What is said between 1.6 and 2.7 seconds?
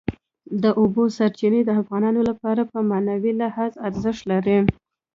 د افغانانو لپاره